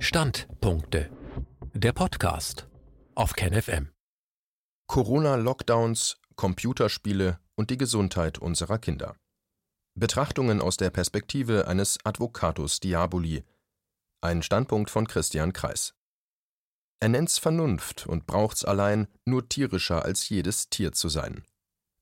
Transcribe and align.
Standpunkte. 0.00 1.10
Der 1.74 1.92
Podcast 1.92 2.68
auf 3.16 3.32
KenFM. 3.32 3.90
Corona-Lockdowns, 4.86 6.18
Computerspiele 6.36 7.40
und 7.56 7.70
die 7.70 7.76
Gesundheit 7.76 8.38
unserer 8.38 8.78
Kinder. 8.78 9.16
Betrachtungen 9.98 10.60
aus 10.60 10.76
der 10.76 10.90
Perspektive 10.90 11.66
eines 11.66 11.98
Advocatus 12.04 12.78
Diaboli. 12.78 13.42
Ein 14.20 14.44
Standpunkt 14.44 14.88
von 14.88 15.08
Christian 15.08 15.52
Kreis. 15.52 15.94
Er 17.00 17.08
nennt's 17.08 17.38
Vernunft 17.38 18.06
und 18.06 18.24
braucht's 18.24 18.64
allein, 18.64 19.08
nur 19.24 19.48
tierischer 19.48 20.04
als 20.04 20.28
jedes 20.28 20.70
Tier 20.70 20.92
zu 20.92 21.08
sein. 21.08 21.44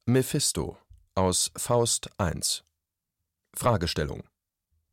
Mephisto 0.04 0.76
aus 1.14 1.50
Faust 1.56 2.10
I. 2.20 2.38
Fragestellung 3.56 4.22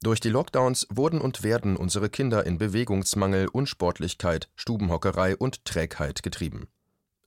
durch 0.03 0.19
die 0.19 0.29
Lockdowns 0.29 0.87
wurden 0.89 1.19
und 1.19 1.43
werden 1.43 1.75
unsere 1.75 2.09
Kinder 2.09 2.45
in 2.45 2.57
Bewegungsmangel, 2.57 3.47
Unsportlichkeit, 3.47 4.49
Stubenhockerei 4.55 5.35
und 5.35 5.65
Trägheit 5.65 6.23
getrieben. 6.23 6.67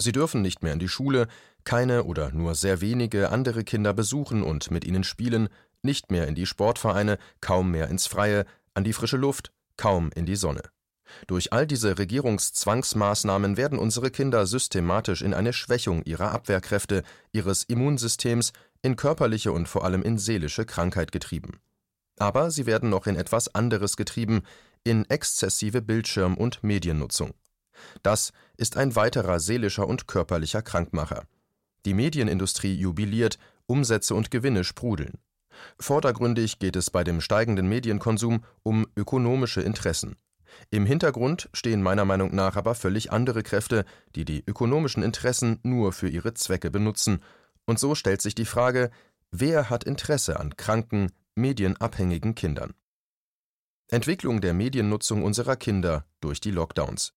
Sie 0.00 0.12
dürfen 0.12 0.42
nicht 0.42 0.62
mehr 0.62 0.74
in 0.74 0.78
die 0.78 0.88
Schule, 0.88 1.26
keine 1.64 2.04
oder 2.04 2.30
nur 2.32 2.54
sehr 2.54 2.80
wenige 2.80 3.30
andere 3.30 3.64
Kinder 3.64 3.94
besuchen 3.94 4.42
und 4.42 4.70
mit 4.70 4.84
ihnen 4.84 5.04
spielen, 5.04 5.48
nicht 5.82 6.10
mehr 6.10 6.28
in 6.28 6.34
die 6.34 6.46
Sportvereine, 6.46 7.18
kaum 7.40 7.70
mehr 7.70 7.88
ins 7.88 8.06
Freie, 8.06 8.44
an 8.74 8.84
die 8.84 8.92
frische 8.92 9.16
Luft, 9.16 9.52
kaum 9.76 10.10
in 10.14 10.26
die 10.26 10.36
Sonne. 10.36 10.62
Durch 11.26 11.52
all 11.52 11.66
diese 11.66 11.98
Regierungszwangsmaßnahmen 11.98 13.56
werden 13.56 13.78
unsere 13.78 14.10
Kinder 14.10 14.46
systematisch 14.46 15.22
in 15.22 15.34
eine 15.34 15.52
Schwächung 15.52 16.02
ihrer 16.02 16.32
Abwehrkräfte, 16.32 17.02
ihres 17.32 17.62
Immunsystems, 17.62 18.52
in 18.82 18.96
körperliche 18.96 19.52
und 19.52 19.68
vor 19.68 19.84
allem 19.84 20.02
in 20.02 20.18
seelische 20.18 20.66
Krankheit 20.66 21.12
getrieben. 21.12 21.60
Aber 22.18 22.50
sie 22.50 22.66
werden 22.66 22.90
noch 22.90 23.06
in 23.06 23.16
etwas 23.16 23.54
anderes 23.54 23.96
getrieben, 23.96 24.42
in 24.84 25.04
exzessive 25.10 25.82
Bildschirm- 25.82 26.36
und 26.36 26.62
Mediennutzung. 26.62 27.34
Das 28.02 28.32
ist 28.56 28.76
ein 28.76 28.96
weiterer 28.96 29.40
seelischer 29.40 29.86
und 29.86 30.06
körperlicher 30.06 30.62
Krankmacher. 30.62 31.24
Die 31.84 31.94
Medienindustrie 31.94 32.74
jubiliert, 32.74 33.38
Umsätze 33.66 34.14
und 34.14 34.30
Gewinne 34.30 34.64
sprudeln. 34.64 35.18
Vordergründig 35.78 36.58
geht 36.58 36.76
es 36.76 36.90
bei 36.90 37.04
dem 37.04 37.20
steigenden 37.20 37.68
Medienkonsum 37.68 38.44
um 38.62 38.86
ökonomische 38.96 39.62
Interessen. 39.62 40.16
Im 40.70 40.86
Hintergrund 40.86 41.48
stehen 41.52 41.82
meiner 41.82 42.04
Meinung 42.04 42.34
nach 42.34 42.56
aber 42.56 42.74
völlig 42.74 43.12
andere 43.12 43.42
Kräfte, 43.42 43.84
die 44.14 44.24
die 44.24 44.42
ökonomischen 44.46 45.02
Interessen 45.02 45.58
nur 45.62 45.92
für 45.92 46.08
ihre 46.08 46.34
Zwecke 46.34 46.70
benutzen. 46.70 47.20
Und 47.66 47.78
so 47.78 47.94
stellt 47.94 48.22
sich 48.22 48.34
die 48.34 48.46
Frage, 48.46 48.90
wer 49.30 49.70
hat 49.70 49.84
Interesse 49.84 50.40
an 50.40 50.56
kranken, 50.56 51.12
medienabhängigen 51.36 52.34
Kindern. 52.34 52.74
Entwicklung 53.88 54.40
der 54.40 54.54
Mediennutzung 54.54 55.22
unserer 55.22 55.54
Kinder 55.56 56.06
durch 56.20 56.40
die 56.40 56.50
Lockdowns. 56.50 57.12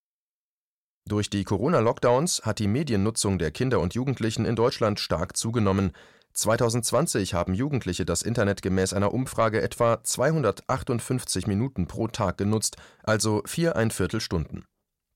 Durch 1.05 1.29
die 1.29 1.45
Corona-Lockdowns 1.45 2.41
hat 2.43 2.59
die 2.59 2.67
Mediennutzung 2.67 3.39
der 3.39 3.51
Kinder 3.51 3.79
und 3.79 3.95
Jugendlichen 3.95 4.43
in 4.45 4.57
Deutschland 4.57 4.99
stark 4.99 5.37
zugenommen. 5.37 5.93
2020 6.33 7.33
haben 7.33 7.53
Jugendliche 7.53 8.05
das 8.05 8.21
Internet 8.21 8.61
gemäß 8.61 8.93
einer 8.93 9.13
Umfrage 9.13 9.61
etwa 9.61 10.03
258 10.03 11.47
Minuten 11.47 11.87
pro 11.87 12.09
Tag 12.09 12.37
genutzt, 12.37 12.75
also 13.01 13.41
viereinviertel 13.45 14.19
Stunden. 14.19 14.65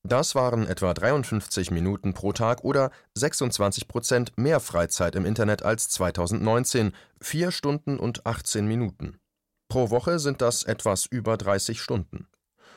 Das 0.05 0.35
waren 0.35 0.67
etwa 0.67 0.93
53 0.93 1.71
Minuten 1.71 2.13
pro 2.13 2.33
Tag 2.33 2.65
oder 2.65 2.91
26 3.15 3.87
Prozent 3.87 4.33
mehr 4.37 4.59
Freizeit 4.59 5.15
im 5.15 5.25
Internet 5.25 5.63
als 5.63 5.87
2019, 5.89 6.91
vier 7.21 7.51
Stunden 7.51 7.97
und 7.97 8.25
18 8.25 8.67
Minuten. 8.67 9.17
Pro 9.69 9.89
Woche 9.91 10.19
sind 10.19 10.41
das 10.41 10.63
etwas 10.63 11.05
über 11.05 11.37
30 11.37 11.81
Stunden. 11.81 12.27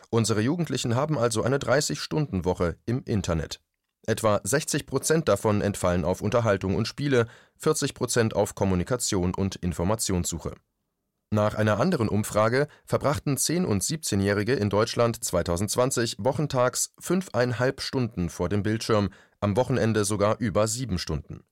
Unsere 0.09 0.41
Jugendlichen 0.41 0.95
haben 0.95 1.19
also 1.19 1.43
eine 1.43 1.59
30-Stunden-Woche 1.59 2.77
im 2.87 3.03
Internet. 3.03 3.61
Etwa 4.07 4.41
60 4.45 4.87
Prozent 4.87 5.29
davon 5.29 5.63
entfallen 5.63 6.05
auf 6.05 6.21
Unterhaltung 6.21 6.77
und 6.77 6.87
Spiele, 6.87 7.27
40 7.56 7.95
Prozent 7.95 8.37
auf 8.37 8.55
Kommunikation 8.55 9.34
und 9.34 9.56
Informationssuche. 9.56 10.55
Nach 11.31 11.54
einer 11.54 11.81
anderen 11.81 12.09
Umfrage 12.09 12.69
verbrachten 12.84 13.37
10- 13.37 13.64
und 13.64 13.82
17-Jährige 13.82 14.54
in 14.54 14.70
Deutschland 14.70 15.25
2020 15.25 16.16
wochentags 16.19 16.94
fünfeinhalb 17.00 17.81
Stunden 17.81 18.31
vor 18.31 18.48
dem 18.48 18.62
Bildschirm, 18.62 19.10
am 19.41 19.56
Wochenende 19.56 20.04
sogar 20.04 20.38
über 20.38 20.69
sieben 20.69 20.98
Stunden. 20.98 21.42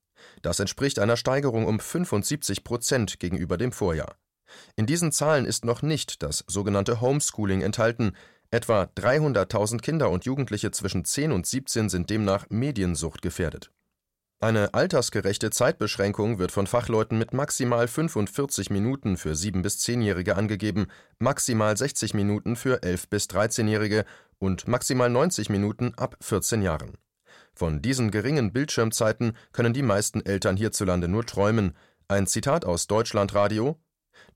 Das 0.42 0.60
entspricht 0.60 1.00
einer 1.00 1.16
Steigerung 1.16 1.66
um 1.66 1.80
75 1.80 2.62
Prozent 2.62 3.18
gegenüber 3.18 3.56
dem 3.56 3.72
Vorjahr. 3.72 4.16
In 4.76 4.86
diesen 4.86 5.10
Zahlen 5.10 5.44
ist 5.44 5.64
noch 5.64 5.82
nicht 5.82 6.22
das 6.22 6.44
sogenannte 6.46 7.00
Homeschooling 7.00 7.60
enthalten. 7.60 8.12
Etwa 8.52 8.84
300.000 8.96 9.80
Kinder 9.80 10.10
und 10.10 10.24
Jugendliche 10.24 10.70
zwischen 10.70 11.04
10 11.04 11.32
und 11.32 11.46
17 11.46 11.88
sind 11.88 12.10
demnach 12.10 12.46
Mediensucht 12.48 13.22
gefährdet. 13.22 13.72
Eine 14.44 14.74
altersgerechte 14.74 15.48
Zeitbeschränkung 15.48 16.38
wird 16.38 16.52
von 16.52 16.66
Fachleuten 16.66 17.16
mit 17.16 17.32
maximal 17.32 17.88
45 17.88 18.68
Minuten 18.68 19.16
für 19.16 19.32
7- 19.32 19.62
bis 19.62 19.78
10-Jährige 19.78 20.36
angegeben, 20.36 20.88
maximal 21.18 21.74
60 21.74 22.12
Minuten 22.12 22.54
für 22.54 22.80
11- 22.82 23.08
bis 23.08 23.24
13-Jährige 23.24 24.04
und 24.38 24.68
maximal 24.68 25.08
90 25.08 25.48
Minuten 25.48 25.94
ab 25.94 26.18
14 26.20 26.60
Jahren. 26.60 26.98
Von 27.54 27.80
diesen 27.80 28.10
geringen 28.10 28.52
Bildschirmzeiten 28.52 29.34
können 29.52 29.72
die 29.72 29.80
meisten 29.80 30.20
Eltern 30.20 30.58
hierzulande 30.58 31.08
nur 31.08 31.24
träumen. 31.24 31.74
Ein 32.08 32.26
Zitat 32.26 32.66
aus 32.66 32.86
Deutschlandradio 32.86 33.80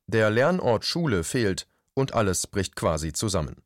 Der 0.07 0.31
Lernort 0.31 0.87
Schule 0.87 1.23
fehlt 1.23 1.69
und 1.93 2.15
alles 2.15 2.47
bricht 2.47 2.77
quasi 2.77 3.13
zusammen. 3.13 3.57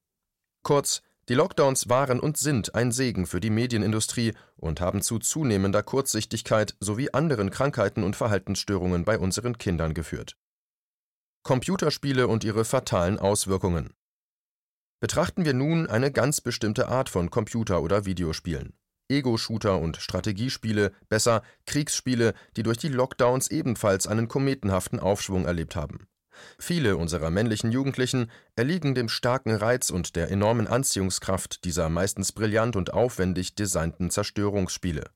Kurz, 0.65 1.03
die 1.29 1.35
Lockdowns 1.35 1.89
waren 1.89 2.19
und 2.19 2.37
sind 2.37 2.75
ein 2.75 2.91
Segen 2.91 3.27
für 3.27 3.41
die 3.41 3.51
Medienindustrie 3.51 4.35
und 4.57 4.81
haben 4.81 5.03
zu 5.03 5.19
zunehmender 5.19 5.83
Kurzsichtigkeit 5.83 6.75
sowie 6.81 7.11
anderen 7.13 7.51
Krankheiten 7.51 8.03
und 8.03 8.17
Verhaltensstörungen 8.17 9.05
bei 9.05 9.19
unseren 9.19 9.57
Kindern 9.59 9.95
geführt. 9.95 10.37
Computerspiele 11.45 12.29
und 12.29 12.45
ihre 12.45 12.65
fatalen 12.65 13.19
Auswirkungen. 13.19 13.95
Betrachten 15.01 15.45
wir 15.45 15.55
nun 15.55 15.89
eine 15.89 16.13
ganz 16.13 16.41
bestimmte 16.41 16.89
Art 16.89 17.09
von 17.09 17.31
Computer- 17.31 17.83
oder 17.83 18.05
Videospielen. 18.05 18.75
Ego-Shooter 19.09 19.79
und 19.79 19.97
Strategiespiele, 19.97 20.93
besser 21.09 21.43
Kriegsspiele, 21.67 22.35
die 22.57 22.63
durch 22.63 22.79
die 22.79 22.89
Lockdowns 22.89 23.51
ebenfalls 23.51 24.07
einen 24.07 24.29
kometenhaften 24.29 25.01
Aufschwung 25.01 25.45
erlebt 25.45 25.77
haben. 25.77 26.07
Viele 26.59 26.97
unserer 26.97 27.31
männlichen 27.31 27.73
Jugendlichen 27.73 28.31
erliegen 28.57 28.95
dem 28.95 29.09
starken 29.09 29.55
Reiz 29.55 29.91
und 29.91 30.17
der 30.17 30.31
enormen 30.31 30.67
Anziehungskraft 30.67 31.65
dieser 31.65 31.89
meistens 31.89 32.33
brillant 32.33 32.77
und 32.77 32.93
aufwendig 32.93 33.55
designten 33.55 34.11
Zerstörungsspiele. 34.11 35.11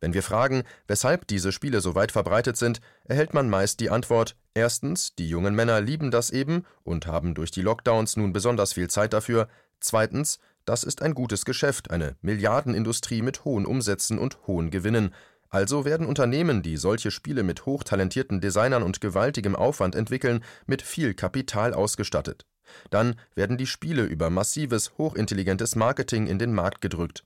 Wenn 0.00 0.14
wir 0.14 0.22
fragen, 0.22 0.64
weshalb 0.88 1.26
diese 1.28 1.52
Spiele 1.52 1.80
so 1.80 1.94
weit 1.94 2.12
verbreitet 2.12 2.56
sind, 2.56 2.80
erhält 3.04 3.34
man 3.34 3.48
meist 3.48 3.80
die 3.80 3.90
Antwort: 3.90 4.36
Erstens, 4.54 5.14
die 5.14 5.28
jungen 5.28 5.54
Männer 5.54 5.80
lieben 5.80 6.10
das 6.10 6.30
eben 6.30 6.66
und 6.82 7.06
haben 7.06 7.34
durch 7.34 7.50
die 7.50 7.62
Lockdowns 7.62 8.16
nun 8.16 8.32
besonders 8.32 8.72
viel 8.72 8.90
Zeit 8.90 9.12
dafür. 9.12 9.48
Zweitens, 9.80 10.38
das 10.64 10.84
ist 10.84 11.02
ein 11.02 11.14
gutes 11.14 11.44
Geschäft, 11.44 11.90
eine 11.90 12.16
Milliardenindustrie 12.20 13.22
mit 13.22 13.44
hohen 13.44 13.66
Umsätzen 13.66 14.18
und 14.18 14.38
hohen 14.46 14.70
Gewinnen. 14.70 15.14
Also 15.52 15.84
werden 15.84 16.06
Unternehmen, 16.06 16.62
die 16.62 16.78
solche 16.78 17.10
Spiele 17.10 17.42
mit 17.42 17.66
hochtalentierten 17.66 18.40
Designern 18.40 18.82
und 18.82 19.02
gewaltigem 19.02 19.54
Aufwand 19.54 19.94
entwickeln, 19.94 20.42
mit 20.64 20.80
viel 20.80 21.12
Kapital 21.12 21.74
ausgestattet. 21.74 22.46
Dann 22.88 23.16
werden 23.34 23.58
die 23.58 23.66
Spiele 23.66 24.04
über 24.04 24.30
massives, 24.30 24.92
hochintelligentes 24.96 25.76
Marketing 25.76 26.26
in 26.26 26.38
den 26.38 26.54
Markt 26.54 26.80
gedrückt. 26.80 27.24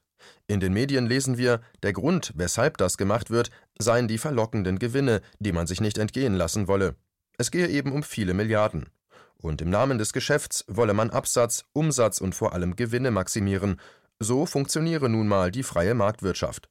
In 0.48 0.58
den 0.58 0.72
Medien 0.72 1.06
lesen 1.06 1.38
wir, 1.38 1.60
der 1.84 1.92
Grund, 1.92 2.32
weshalb 2.34 2.78
das 2.78 2.98
gemacht 2.98 3.30
wird, 3.30 3.50
seien 3.78 4.08
die 4.08 4.18
verlockenden 4.18 4.80
Gewinne, 4.80 5.20
die 5.38 5.52
man 5.52 5.68
sich 5.68 5.80
nicht 5.80 5.96
entgehen 5.96 6.34
lassen 6.34 6.66
wolle. 6.66 6.96
Es 7.38 7.52
gehe 7.52 7.68
eben 7.68 7.92
um 7.92 8.02
viele 8.02 8.34
Milliarden. 8.34 8.88
Und 9.36 9.62
im 9.62 9.70
Namen 9.70 9.98
des 9.98 10.12
Geschäfts 10.12 10.64
wolle 10.66 10.94
man 10.94 11.10
Absatz, 11.10 11.64
Umsatz 11.72 12.20
und 12.20 12.34
vor 12.34 12.54
allem 12.54 12.74
Gewinne 12.74 13.12
maximieren. 13.12 13.80
So 14.18 14.46
funktioniere 14.46 15.08
nun 15.08 15.28
mal 15.28 15.52
die 15.52 15.62
freie 15.62 15.94
Marktwirtschaft. 15.94 16.68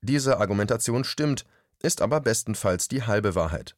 Diese 0.00 0.38
Argumentation 0.38 1.04
stimmt, 1.04 1.44
ist 1.82 2.02
aber 2.02 2.20
bestenfalls 2.20 2.88
die 2.88 3.02
halbe 3.02 3.34
Wahrheit. 3.34 3.76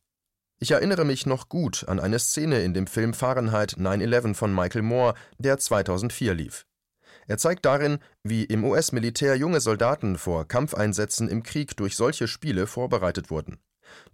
Ich 0.59 0.73
erinnere 0.73 1.05
mich 1.05 1.25
noch 1.25 1.49
gut 1.49 1.89
an 1.89 1.99
eine 1.99 2.19
Szene 2.19 2.63
in 2.63 2.75
dem 2.75 2.87
Film 2.87 3.15
Fahrenheit 3.15 3.77
9/11 3.79 4.35
von 4.35 4.55
Michael 4.55 4.83
Moore, 4.83 5.15
der 5.39 5.59
2004 5.59 6.35
lief. 6.35 6.67
Er 7.27 7.39
zeigt 7.39 7.65
darin, 7.65 7.99
wie 8.23 8.45
im 8.45 8.65
US-Militär 8.65 9.37
junge 9.37 9.61
Soldaten 9.61 10.19
vor 10.19 10.47
Kampfeinsätzen 10.47 11.29
im 11.29 11.43
Krieg 11.43 11.77
durch 11.77 11.97
solche 11.97 12.29
Spiele 12.29 12.67
vorbereitet 12.67 13.31
wurden. 13.31 13.59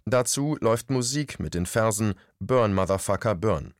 Dazu 0.05 0.57
läuft 0.61 0.89
Musik 0.89 1.39
mit 1.39 1.53
den 1.53 1.65
Versen 1.65 2.13
Burn 2.39 2.73
Motherfucker 2.73 3.35
Burn. 3.35 3.73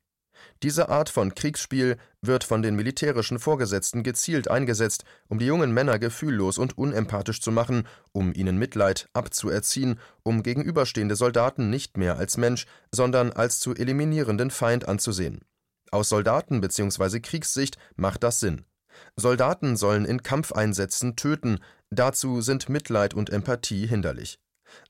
Diese 0.63 0.89
Art 0.89 1.10
von 1.10 1.36
Kriegsspiel 1.36 1.98
wird 2.22 2.44
von 2.44 2.62
den 2.62 2.75
militärischen 2.75 3.39
Vorgesetzten 3.39 4.04
gezielt 4.04 4.50
eingesetzt, 4.50 5.04
um 5.28 5.39
die 5.39 5.45
jungen 5.45 5.72
Männer 5.72 6.00
gefühllos 6.00 6.57
und 6.57 6.78
unempathisch 6.78 7.42
zu 7.42 7.51
machen, 7.51 7.88
um 8.12 8.34
ihnen 8.34 8.57
Mitleid 8.57 9.07
abzuerziehen, 9.13 10.00
um 10.24 10.44
gegenüberstehende 10.44 11.16
Soldaten 11.16 11.69
nicht 11.69 11.98
mehr 11.98 12.18
als 12.18 12.38
Mensch, 12.38 12.66
sondern 12.92 13.31
als 13.31 13.60
zu 13.60 13.75
eliminierenden 13.75 14.51
Feind 14.51 14.88
anzusehen. 14.88 15.42
Aus 15.92 16.10
Soldaten- 16.10 16.62
bzw. 16.62 17.19
Kriegssicht 17.19 17.78
macht 17.95 18.24
das 18.24 18.40
Sinn. 18.40 18.66
Soldaten 19.16 19.78
sollen 19.78 20.06
in 20.06 20.24
Kampfeinsätzen 20.24 21.16
töten, 21.16 21.60
dazu 21.90 22.42
sind 22.42 22.68
Mitleid 22.68 23.13
und 23.13 23.30
Empathie 23.30 23.86
hinderlich. 23.86 24.40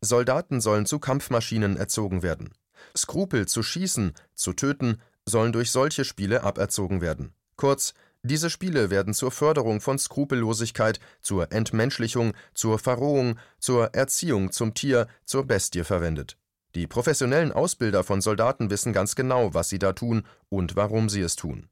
Soldaten 0.01 0.61
sollen 0.61 0.85
zu 0.85 0.99
Kampfmaschinen 0.99 1.77
erzogen 1.77 2.23
werden. 2.23 2.53
Skrupel 2.95 3.47
zu 3.47 3.63
schießen, 3.63 4.13
zu 4.33 4.53
töten, 4.53 5.01
sollen 5.27 5.51
durch 5.51 5.71
solche 5.71 6.05
Spiele 6.05 6.43
aberzogen 6.43 7.01
werden. 7.01 7.33
Kurz, 7.55 7.93
diese 8.23 8.49
Spiele 8.49 8.89
werden 8.89 9.13
zur 9.13 9.31
Förderung 9.31 9.81
von 9.81 9.99
Skrupellosigkeit, 9.99 10.99
zur 11.21 11.51
Entmenschlichung, 11.51 12.33
zur 12.53 12.79
Verrohung, 12.79 13.37
zur 13.59 13.93
Erziehung 13.93 14.51
zum 14.51 14.73
Tier, 14.73 15.07
zur 15.25 15.45
Bestie 15.45 15.83
verwendet. 15.83 16.37
Die 16.75 16.87
professionellen 16.87 17.51
Ausbilder 17.51 18.03
von 18.03 18.21
Soldaten 18.21 18.69
wissen 18.69 18.93
ganz 18.93 19.15
genau, 19.15 19.53
was 19.53 19.69
sie 19.69 19.79
da 19.79 19.93
tun 19.93 20.23
und 20.49 20.75
warum 20.75 21.09
sie 21.09 21.21
es 21.21 21.35
tun. 21.35 21.69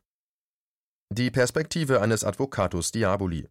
Die 1.12 1.32
Perspektive 1.32 2.02
eines 2.02 2.24
Advocatus 2.24 2.92
Diaboli 2.92 3.48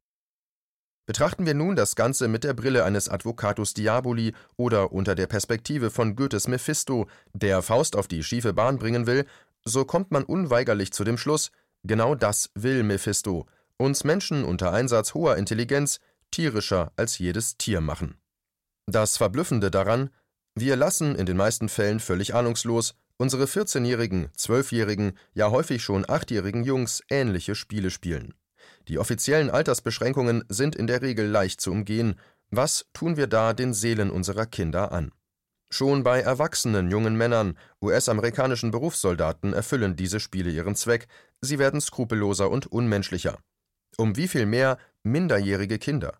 Betrachten 1.06 1.44
wir 1.44 1.52
nun 1.52 1.76
das 1.76 1.96
Ganze 1.96 2.28
mit 2.28 2.44
der 2.44 2.54
Brille 2.54 2.82
eines 2.82 3.10
Advocatus 3.10 3.74
Diaboli 3.74 4.34
oder 4.56 4.90
unter 4.90 5.14
der 5.14 5.26
Perspektive 5.26 5.90
von 5.90 6.16
Goethes 6.16 6.48
Mephisto, 6.48 7.08
der 7.34 7.60
Faust 7.60 7.94
auf 7.94 8.08
die 8.08 8.22
schiefe 8.22 8.54
Bahn 8.54 8.78
bringen 8.78 9.06
will, 9.06 9.26
so 9.64 9.84
kommt 9.84 10.10
man 10.10 10.24
unweigerlich 10.24 10.92
zu 10.92 11.04
dem 11.04 11.18
Schluss, 11.18 11.50
genau 11.82 12.14
das 12.14 12.50
will 12.54 12.82
Mephisto, 12.82 13.46
uns 13.76 14.04
Menschen 14.04 14.44
unter 14.44 14.72
Einsatz 14.72 15.14
hoher 15.14 15.36
Intelligenz 15.36 16.00
tierischer 16.30 16.92
als 16.96 17.18
jedes 17.18 17.56
Tier 17.56 17.80
machen. 17.80 18.16
Das 18.86 19.16
Verblüffende 19.16 19.70
daran, 19.70 20.10
wir 20.54 20.76
lassen 20.76 21.16
in 21.16 21.26
den 21.26 21.36
meisten 21.36 21.68
Fällen 21.68 22.00
völlig 22.00 22.34
ahnungslos 22.34 22.94
unsere 23.16 23.44
14-jährigen, 23.44 24.28
12-jährigen, 24.36 25.18
ja 25.34 25.50
häufig 25.50 25.82
schon 25.82 26.04
8-jährigen 26.04 26.64
Jungs 26.64 27.02
ähnliche 27.08 27.54
Spiele 27.54 27.90
spielen. 27.90 28.34
Die 28.88 28.98
offiziellen 28.98 29.50
Altersbeschränkungen 29.50 30.44
sind 30.48 30.76
in 30.76 30.86
der 30.86 31.02
Regel 31.02 31.26
leicht 31.26 31.60
zu 31.60 31.70
umgehen. 31.70 32.18
Was 32.50 32.86
tun 32.92 33.16
wir 33.16 33.26
da 33.26 33.52
den 33.52 33.72
Seelen 33.72 34.10
unserer 34.10 34.46
Kinder 34.46 34.92
an? 34.92 35.12
Schon 35.70 36.02
bei 36.02 36.20
erwachsenen 36.20 36.90
jungen 36.90 37.16
Männern, 37.16 37.58
US-amerikanischen 37.82 38.70
Berufssoldaten 38.70 39.52
erfüllen 39.52 39.96
diese 39.96 40.20
Spiele 40.20 40.50
ihren 40.50 40.76
Zweck, 40.76 41.08
sie 41.40 41.58
werden 41.58 41.80
skrupelloser 41.80 42.50
und 42.50 42.66
unmenschlicher. 42.66 43.38
Um 43.96 44.16
wie 44.16 44.28
viel 44.28 44.46
mehr 44.46 44.78
minderjährige 45.02 45.78
Kinder. 45.78 46.18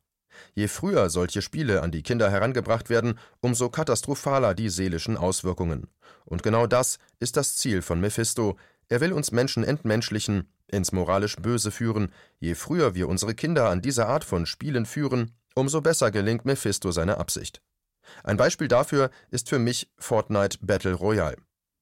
Je 0.55 0.69
früher 0.69 1.11
solche 1.11 1.43
Spiele 1.43 1.82
an 1.82 1.91
die 1.91 2.02
Kinder 2.02 2.31
herangebracht 2.31 2.91
werden, 2.91 3.19
umso 3.41 3.69
katastrophaler 3.69 4.55
die 4.55 4.69
seelischen 4.69 5.17
Auswirkungen. 5.17 5.88
Und 6.25 6.43
genau 6.43 6.67
das 6.67 6.99
ist 7.20 7.37
das 7.37 7.56
Ziel 7.56 7.82
von 7.82 8.00
Mephisto, 8.00 8.56
er 8.88 9.00
will 9.00 9.12
uns 9.12 9.32
Menschen 9.32 9.64
entmenschlichen, 9.64 10.49
ins 10.67 10.93
moralisch 10.93 11.37
Böse 11.37 11.70
führen. 11.70 12.12
Je 12.38 12.55
früher 12.55 12.94
wir 12.94 13.08
unsere 13.08 13.35
Kinder 13.35 13.70
an 13.70 13.81
diese 13.81 14.06
Art 14.06 14.25
von 14.25 14.46
Spielen 14.46 14.87
führen, 14.87 15.31
umso 15.55 15.81
besser 15.81 16.11
gelingt 16.11 16.44
Mephisto 16.44 16.91
seine 16.91 17.19
Absicht. 17.19 17.62
Ein 18.22 18.36
Beispiel 18.36 18.68
dafür 18.68 19.10
ist 19.30 19.48
für 19.48 19.58
mich 19.58 19.90
Fortnite 19.98 20.58
Battle 20.60 20.94
Royale, 20.94 21.36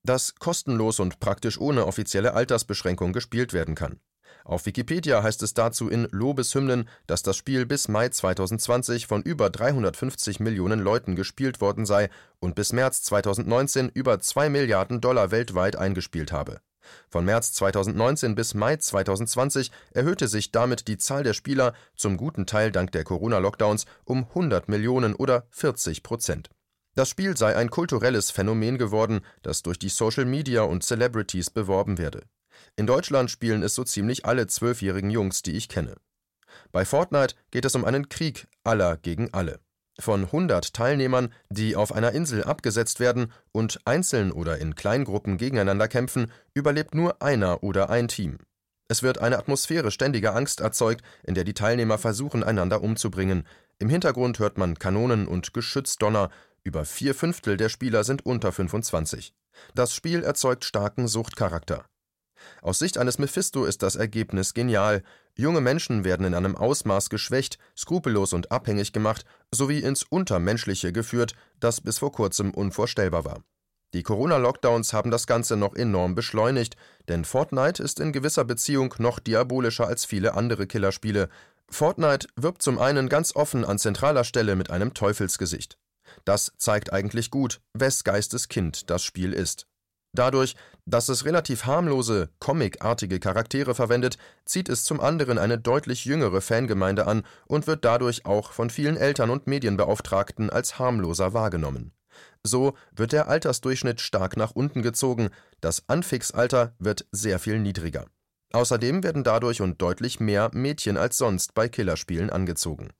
das 0.04 0.34
kostenlos 0.36 1.00
und 1.00 1.20
praktisch 1.20 1.58
ohne 1.60 1.86
offizielle 1.86 2.34
Altersbeschränkung 2.34 3.12
gespielt 3.12 3.52
werden 3.52 3.74
kann. 3.74 4.00
Auf 4.44 4.66
Wikipedia 4.66 5.22
heißt 5.22 5.42
es 5.42 5.54
dazu 5.54 5.88
in 5.88 6.08
Lobeshymnen, 6.10 6.88
dass 7.06 7.22
das 7.22 7.36
Spiel 7.36 7.66
bis 7.66 7.88
Mai 7.88 8.08
2020 8.08 9.06
von 9.06 9.22
über 9.22 9.50
350 9.50 10.40
Millionen 10.40 10.80
Leuten 10.80 11.14
gespielt 11.14 11.60
worden 11.60 11.86
sei 11.86 12.10
und 12.40 12.54
bis 12.54 12.72
März 12.72 13.02
2019 13.02 13.88
über 13.88 14.18
2 14.18 14.48
Milliarden 14.48 15.00
Dollar 15.00 15.30
weltweit 15.30 15.76
eingespielt 15.76 16.32
habe. 16.32 16.60
Von 17.08 17.24
März 17.24 17.52
2019 17.52 18.34
bis 18.34 18.54
Mai 18.54 18.76
2020 18.76 19.70
erhöhte 19.92 20.28
sich 20.28 20.52
damit 20.52 20.88
die 20.88 20.98
Zahl 20.98 21.22
der 21.22 21.34
Spieler, 21.34 21.74
zum 21.96 22.16
guten 22.16 22.46
Teil 22.46 22.72
dank 22.72 22.92
der 22.92 23.04
Corona-Lockdowns, 23.04 23.86
um 24.04 24.26
100 24.28 24.68
Millionen 24.68 25.14
oder 25.14 25.46
40 25.50 26.02
Prozent. 26.02 26.50
Das 26.94 27.08
Spiel 27.08 27.36
sei 27.36 27.56
ein 27.56 27.70
kulturelles 27.70 28.30
Phänomen 28.30 28.76
geworden, 28.76 29.20
das 29.42 29.62
durch 29.62 29.78
die 29.78 29.88
Social 29.88 30.26
Media 30.26 30.62
und 30.62 30.84
Celebrities 30.84 31.48
beworben 31.50 31.96
werde. 31.96 32.24
In 32.76 32.86
Deutschland 32.86 33.30
spielen 33.30 33.62
es 33.62 33.74
so 33.74 33.84
ziemlich 33.84 34.26
alle 34.26 34.46
zwölfjährigen 34.46 35.10
Jungs, 35.10 35.42
die 35.42 35.52
ich 35.52 35.68
kenne. 35.68 35.96
Bei 36.70 36.84
Fortnite 36.84 37.34
geht 37.50 37.64
es 37.64 37.74
um 37.74 37.84
einen 37.84 38.08
Krieg 38.08 38.46
aller 38.62 38.98
gegen 38.98 39.32
alle. 39.32 39.60
Von 39.98 40.24
100 40.24 40.72
Teilnehmern, 40.72 41.32
die 41.50 41.76
auf 41.76 41.92
einer 41.92 42.12
Insel 42.12 42.44
abgesetzt 42.44 42.98
werden 42.98 43.32
und 43.52 43.80
einzeln 43.84 44.32
oder 44.32 44.58
in 44.58 44.74
Kleingruppen 44.74 45.36
gegeneinander 45.36 45.86
kämpfen, 45.86 46.32
überlebt 46.54 46.94
nur 46.94 47.22
einer 47.22 47.62
oder 47.62 47.90
ein 47.90 48.08
Team. 48.08 48.38
Es 48.88 49.02
wird 49.02 49.18
eine 49.18 49.38
Atmosphäre 49.38 49.90
ständiger 49.90 50.34
Angst 50.34 50.60
erzeugt, 50.60 51.02
in 51.22 51.34
der 51.34 51.44
die 51.44 51.54
Teilnehmer 51.54 51.98
versuchen, 51.98 52.42
einander 52.42 52.82
umzubringen. 52.82 53.46
Im 53.78 53.88
Hintergrund 53.88 54.38
hört 54.38 54.58
man 54.58 54.78
Kanonen 54.78 55.26
und 55.26 55.54
Geschützdonner. 55.54 56.30
Über 56.62 56.84
vier 56.84 57.14
Fünftel 57.14 57.56
der 57.56 57.68
Spieler 57.68 58.04
sind 58.04 58.24
unter 58.24 58.52
25. 58.52 59.34
Das 59.74 59.94
Spiel 59.94 60.22
erzeugt 60.22 60.64
starken 60.64 61.08
Suchtcharakter. 61.08 61.84
Aus 62.60 62.78
Sicht 62.78 62.98
eines 62.98 63.18
Mephisto 63.18 63.64
ist 63.64 63.82
das 63.82 63.96
Ergebnis 63.96 64.54
genial. 64.54 65.02
Junge 65.36 65.60
Menschen 65.60 66.04
werden 66.04 66.26
in 66.26 66.34
einem 66.34 66.56
Ausmaß 66.56 67.08
geschwächt, 67.08 67.58
skrupellos 67.76 68.32
und 68.32 68.52
abhängig 68.52 68.92
gemacht 68.92 69.24
sowie 69.50 69.80
ins 69.80 70.02
Untermenschliche 70.02 70.92
geführt, 70.92 71.34
das 71.60 71.80
bis 71.80 71.98
vor 71.98 72.12
kurzem 72.12 72.52
unvorstellbar 72.52 73.24
war. 73.24 73.42
Die 73.94 74.02
Corona-Lockdowns 74.02 74.94
haben 74.94 75.10
das 75.10 75.26
Ganze 75.26 75.56
noch 75.56 75.74
enorm 75.74 76.14
beschleunigt, 76.14 76.76
denn 77.08 77.24
Fortnite 77.24 77.82
ist 77.82 78.00
in 78.00 78.12
gewisser 78.12 78.44
Beziehung 78.44 78.94
noch 78.98 79.18
diabolischer 79.18 79.86
als 79.86 80.06
viele 80.06 80.34
andere 80.34 80.66
Killerspiele. 80.66 81.28
Fortnite 81.68 82.28
wirbt 82.36 82.62
zum 82.62 82.78
einen 82.78 83.10
ganz 83.10 83.36
offen 83.36 83.64
an 83.64 83.78
zentraler 83.78 84.24
Stelle 84.24 84.56
mit 84.56 84.70
einem 84.70 84.94
Teufelsgesicht. 84.94 85.78
Das 86.24 86.52
zeigt 86.56 86.92
eigentlich 86.92 87.30
gut, 87.30 87.60
wes 87.74 88.04
Geistes 88.04 88.48
Kind 88.48 88.90
das 88.90 89.02
Spiel 89.02 89.32
ist. 89.32 89.66
Dadurch, 90.14 90.56
dass 90.84 91.08
es 91.08 91.24
relativ 91.24 91.64
harmlose, 91.64 92.28
comicartige 92.38 93.18
Charaktere 93.18 93.74
verwendet, 93.74 94.18
zieht 94.44 94.68
es 94.68 94.84
zum 94.84 95.00
anderen 95.00 95.38
eine 95.38 95.58
deutlich 95.58 96.04
jüngere 96.04 96.40
Fangemeinde 96.40 97.06
an 97.06 97.22
und 97.46 97.66
wird 97.66 97.84
dadurch 97.84 98.26
auch 98.26 98.52
von 98.52 98.68
vielen 98.68 98.96
Eltern 98.96 99.30
und 99.30 99.46
Medienbeauftragten 99.46 100.50
als 100.50 100.78
harmloser 100.78 101.32
wahrgenommen. 101.32 101.92
So 102.44 102.74
wird 102.94 103.12
der 103.12 103.28
Altersdurchschnitt 103.28 104.00
stark 104.00 104.36
nach 104.36 104.50
unten 104.50 104.82
gezogen, 104.82 105.30
das 105.60 105.88
Anfixalter 105.88 106.74
wird 106.78 107.06
sehr 107.12 107.38
viel 107.38 107.58
niedriger. 107.58 108.06
Außerdem 108.52 109.02
werden 109.02 109.24
dadurch 109.24 109.62
und 109.62 109.80
deutlich 109.80 110.20
mehr 110.20 110.50
Mädchen 110.52 110.98
als 110.98 111.16
sonst 111.16 111.54
bei 111.54 111.68
Killerspielen 111.68 112.28
angezogen 112.28 112.90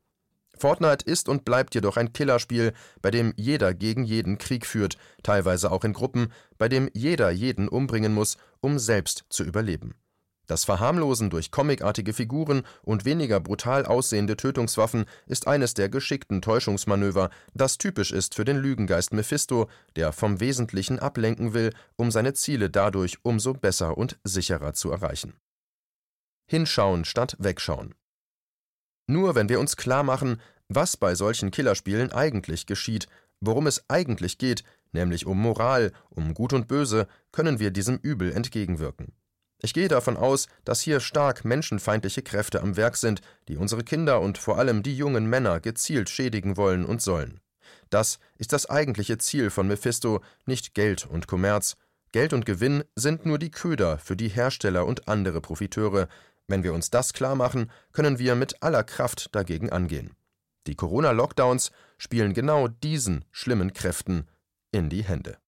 Fortnite 0.62 1.04
ist 1.04 1.28
und 1.28 1.44
bleibt 1.44 1.74
jedoch 1.74 1.96
ein 1.96 2.12
Killerspiel, 2.12 2.72
bei 3.00 3.10
dem 3.10 3.32
jeder 3.36 3.74
gegen 3.74 4.04
jeden 4.04 4.38
Krieg 4.38 4.64
führt, 4.64 4.96
teilweise 5.24 5.72
auch 5.72 5.82
in 5.82 5.92
Gruppen, 5.92 6.32
bei 6.56 6.68
dem 6.68 6.88
jeder 6.94 7.32
jeden 7.32 7.66
umbringen 7.66 8.14
muss, 8.14 8.36
um 8.60 8.78
selbst 8.78 9.24
zu 9.28 9.42
überleben. 9.42 9.96
Das 10.46 10.64
Verharmlosen 10.64 11.30
durch 11.30 11.50
comicartige 11.50 12.12
Figuren 12.12 12.62
und 12.82 13.04
weniger 13.04 13.40
brutal 13.40 13.86
aussehende 13.86 14.36
Tötungswaffen 14.36 15.06
ist 15.26 15.48
eines 15.48 15.74
der 15.74 15.88
geschickten 15.88 16.42
Täuschungsmanöver, 16.42 17.30
das 17.54 17.76
typisch 17.76 18.12
ist 18.12 18.36
für 18.36 18.44
den 18.44 18.58
Lügengeist 18.58 19.12
Mephisto, 19.12 19.68
der 19.96 20.12
vom 20.12 20.38
Wesentlichen 20.38 21.00
ablenken 21.00 21.54
will, 21.54 21.72
um 21.96 22.12
seine 22.12 22.34
Ziele 22.34 22.70
dadurch 22.70 23.18
umso 23.24 23.52
besser 23.52 23.98
und 23.98 24.20
sicherer 24.22 24.74
zu 24.74 24.92
erreichen. 24.92 25.34
Hinschauen 26.46 27.04
statt 27.04 27.34
wegschauen. 27.40 27.96
Nur 29.06 29.34
wenn 29.34 29.48
wir 29.48 29.60
uns 29.60 29.76
klar 29.76 30.02
machen, 30.02 30.40
was 30.68 30.96
bei 30.96 31.14
solchen 31.14 31.50
Killerspielen 31.50 32.12
eigentlich 32.12 32.66
geschieht, 32.66 33.06
worum 33.40 33.66
es 33.66 33.84
eigentlich 33.88 34.38
geht, 34.38 34.62
nämlich 34.92 35.26
um 35.26 35.38
Moral, 35.38 35.92
um 36.10 36.34
Gut 36.34 36.52
und 36.52 36.68
Böse, 36.68 37.06
können 37.32 37.58
wir 37.58 37.70
diesem 37.70 37.98
Übel 37.98 38.32
entgegenwirken. 38.32 39.12
Ich 39.64 39.74
gehe 39.74 39.88
davon 39.88 40.16
aus, 40.16 40.48
dass 40.64 40.80
hier 40.80 40.98
stark 40.98 41.44
menschenfeindliche 41.44 42.22
Kräfte 42.22 42.62
am 42.62 42.76
Werk 42.76 42.96
sind, 42.96 43.20
die 43.46 43.56
unsere 43.56 43.84
Kinder 43.84 44.20
und 44.20 44.36
vor 44.36 44.58
allem 44.58 44.82
die 44.82 44.96
jungen 44.96 45.26
Männer 45.26 45.60
gezielt 45.60 46.10
schädigen 46.10 46.56
wollen 46.56 46.84
und 46.84 47.00
sollen. 47.00 47.40
Das 47.88 48.18
ist 48.38 48.52
das 48.52 48.68
eigentliche 48.68 49.18
Ziel 49.18 49.50
von 49.50 49.68
Mephisto, 49.68 50.20
nicht 50.46 50.74
Geld 50.74 51.06
und 51.06 51.28
Kommerz. 51.28 51.76
Geld 52.10 52.32
und 52.32 52.44
Gewinn 52.44 52.82
sind 52.96 53.24
nur 53.24 53.38
die 53.38 53.50
Köder 53.50 53.98
für 53.98 54.16
die 54.16 54.28
Hersteller 54.28 54.84
und 54.84 55.08
andere 55.08 55.40
Profiteure, 55.40 56.08
wenn 56.48 56.64
wir 56.64 56.74
uns 56.74 56.90
das 56.90 57.12
klar 57.12 57.36
machen, 57.36 57.70
können 57.92 58.18
wir 58.18 58.34
mit 58.34 58.62
aller 58.62 58.82
Kraft 58.82 59.34
dagegen 59.34 59.70
angehen. 59.70 60.10
Die 60.66 60.76
Corona-Lockdowns 60.76 61.72
spielen 61.98 62.34
genau 62.34 62.68
diesen 62.68 63.24
schlimmen 63.30 63.72
Kräften 63.72 64.28
in 64.70 64.88
die 64.88 65.02
Hände. 65.02 65.38